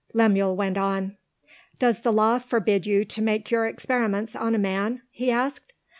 Lemuel 0.15 0.55
went 0.55 0.77
on. 0.79 1.15
"Does 1.77 1.99
the 1.99 2.11
Law 2.11 2.39
forbid 2.39 2.87
you 2.87 3.05
to 3.05 3.21
make 3.21 3.51
your 3.51 3.67
experiments 3.67 4.35
on 4.35 4.55
a 4.55 4.57
man?" 4.57 5.03
he 5.11 5.29
asked. 5.29 5.73